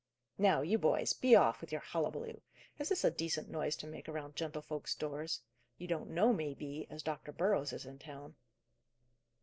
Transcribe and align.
"Now, 0.39 0.63
you 0.63 0.79
boys! 0.79 1.13
be 1.13 1.35
off, 1.35 1.61
with 1.61 1.71
your 1.71 1.81
hullabaloo! 1.81 2.41
Is 2.79 2.89
this 2.89 3.03
a 3.03 3.11
decent 3.11 3.51
noise 3.51 3.75
to 3.75 3.85
make 3.85 4.09
around 4.09 4.35
gentlefolks' 4.35 4.95
doors? 4.95 5.41
You 5.77 5.85
don't 5.85 6.09
know, 6.09 6.33
may 6.33 6.55
be, 6.55 6.87
as 6.89 7.03
Dr. 7.03 7.31
Burrows 7.31 7.71
is 7.71 7.85
in 7.85 7.99
town." 7.99 8.33